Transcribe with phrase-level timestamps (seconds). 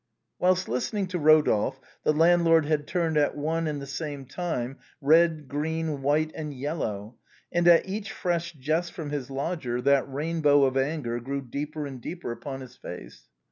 [0.39, 5.47] Whilst listening to Eodolphe the landlord had turned at one and the same time red,
[5.47, 7.17] green, white, and yellow,
[7.51, 12.01] and at each fresh jest from his lodger that rainbow of anger grew deeper and
[12.01, 13.29] deeper upon his face.